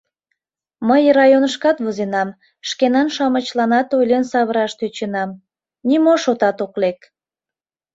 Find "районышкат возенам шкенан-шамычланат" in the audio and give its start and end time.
1.17-3.87